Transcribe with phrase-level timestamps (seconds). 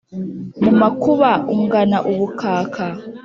[0.63, 2.85] Mu makuba ungana ubukaka